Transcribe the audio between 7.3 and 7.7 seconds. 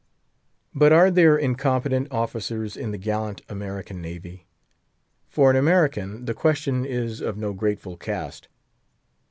no